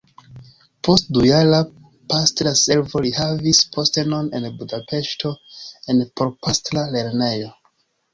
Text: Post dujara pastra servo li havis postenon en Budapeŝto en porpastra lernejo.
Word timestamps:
Post 0.85 1.09
dujara 1.17 1.57
pastra 2.13 2.53
servo 2.61 3.01
li 3.07 3.11
havis 3.17 3.59
postenon 3.75 4.31
en 4.39 4.47
Budapeŝto 4.63 5.35
en 5.95 6.01
porpastra 6.23 6.87
lernejo. 6.97 7.53